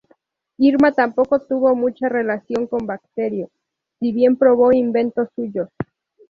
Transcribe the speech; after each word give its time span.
Irma 0.57 0.93
tampoco 0.93 1.39
tuvo 1.41 1.75
mucha 1.75 2.09
relación 2.09 2.65
con 2.65 2.87
Bacterio, 2.87 3.49
si 3.99 4.11
bien 4.11 4.35
probó 4.35 4.73
inventos 4.73 5.29
suyos. 5.35 5.69